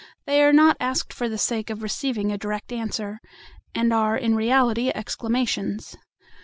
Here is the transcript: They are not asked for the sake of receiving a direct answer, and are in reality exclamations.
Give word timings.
They 0.25 0.41
are 0.41 0.51
not 0.51 0.77
asked 0.79 1.13
for 1.13 1.29
the 1.29 1.37
sake 1.37 1.69
of 1.69 1.83
receiving 1.83 2.31
a 2.31 2.37
direct 2.39 2.71
answer, 2.73 3.19
and 3.75 3.93
are 3.93 4.17
in 4.17 4.33
reality 4.35 4.89
exclamations. 4.89 5.95